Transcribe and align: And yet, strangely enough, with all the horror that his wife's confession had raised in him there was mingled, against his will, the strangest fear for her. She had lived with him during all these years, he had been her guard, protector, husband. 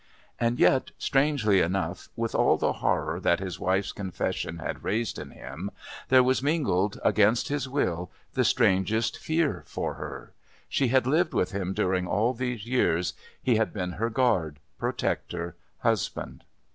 And 0.39 0.59
yet, 0.59 0.89
strangely 0.97 1.61
enough, 1.61 2.09
with 2.15 2.33
all 2.33 2.57
the 2.57 2.73
horror 2.73 3.19
that 3.19 3.39
his 3.39 3.59
wife's 3.59 3.91
confession 3.91 4.57
had 4.57 4.83
raised 4.83 5.19
in 5.19 5.29
him 5.29 5.69
there 6.09 6.23
was 6.23 6.41
mingled, 6.41 6.99
against 7.03 7.49
his 7.49 7.69
will, 7.69 8.09
the 8.33 8.43
strangest 8.43 9.19
fear 9.19 9.63
for 9.67 9.93
her. 9.93 10.33
She 10.67 10.87
had 10.87 11.05
lived 11.05 11.35
with 11.35 11.51
him 11.51 11.75
during 11.75 12.07
all 12.07 12.33
these 12.33 12.65
years, 12.65 13.13
he 13.43 13.57
had 13.57 13.71
been 13.73 13.91
her 13.91 14.09
guard, 14.09 14.59
protector, 14.79 15.55
husband. 15.81 16.45